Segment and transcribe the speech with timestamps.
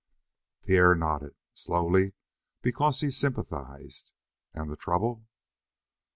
[0.63, 2.13] Pierre nodded, slowly,
[2.63, 4.11] because he sympathized.
[4.51, 5.27] "And the trouble?"